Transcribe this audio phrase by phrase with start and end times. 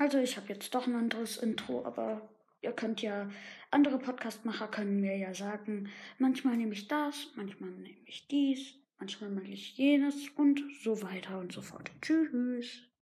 [0.00, 2.26] Also ich habe jetzt doch ein anderes Intro, aber
[2.62, 3.28] ihr könnt ja,
[3.70, 9.28] andere Podcastmacher können mir ja sagen, manchmal nehme ich das, manchmal nehme ich dies, manchmal
[9.28, 11.90] mache ich jenes und so weiter und so fort.
[12.00, 12.89] Tschüss.